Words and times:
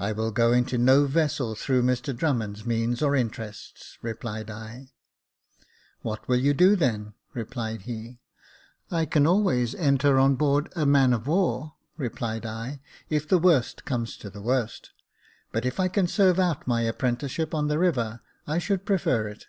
"I 0.00 0.10
will 0.10 0.32
go 0.32 0.50
into 0.52 0.76
no 0.76 1.06
vessel 1.06 1.54
through 1.54 1.84
Mr 1.84 2.12
Drummond's 2.12 2.66
means 2.66 3.00
or 3.02 3.14
interests," 3.14 3.96
replied 4.02 4.50
I. 4.50 4.94
*' 5.40 6.00
What 6.02 6.26
will 6.26 6.40
you 6.40 6.52
do 6.52 6.74
then?" 6.74 7.14
replied 7.34 7.82
he." 7.82 8.18
I 8.90 9.06
can 9.06 9.28
always 9.28 9.76
enter 9.76 10.18
on 10.18 10.34
board 10.34 10.72
a 10.74 10.84
man 10.84 11.12
of 11.12 11.28
war," 11.28 11.76
replied 11.96 12.44
I, 12.44 12.80
if 13.08 13.28
the 13.28 13.38
worst 13.38 13.84
comes 13.84 14.16
to 14.16 14.28
the 14.28 14.42
worst; 14.42 14.90
but 15.52 15.64
if 15.64 15.78
I 15.78 15.86
can 15.86 16.08
serve 16.08 16.40
out 16.40 16.66
my 16.66 16.80
apprenticeship 16.82 17.54
on 17.54 17.68
the 17.68 17.78
river, 17.78 18.22
I 18.44 18.58
should 18.58 18.84
prefer 18.84 19.28
it." 19.28 19.46